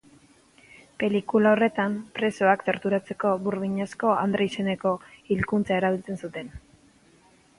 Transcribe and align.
Pelikula 1.01 1.51
horretan 1.55 1.97
presoak 2.19 2.63
torturatzeko 2.69 3.35
Burdinazko 3.47 4.15
Andrea 4.23 4.53
izeneko 4.53 4.93
hilkutxa 5.35 5.77
erabiltzen 5.81 6.21
zuten. 6.25 6.53